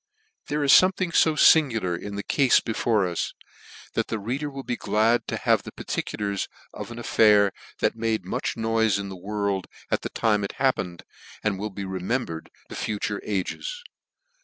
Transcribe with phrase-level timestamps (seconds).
[0.49, 3.35] HPHERE is fomething fo fingular in the cafe T before us,
[3.93, 8.25] that the reader will be glad to have the particulars of an affair that made
[8.25, 11.03] much noife in the world at the time it happened,
[11.43, 13.83] and will be remembered to future ages.